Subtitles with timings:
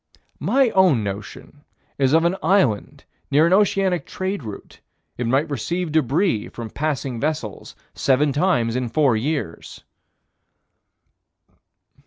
[0.39, 1.63] My own notion
[1.99, 4.79] is of an island near an oceanic trade route:
[5.15, 9.83] it might receive débris from passing vessels seven times in four years.